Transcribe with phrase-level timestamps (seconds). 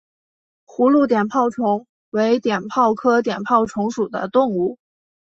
[0.65, 4.79] 葫芦碘泡虫为碘泡科碘泡虫属的动物。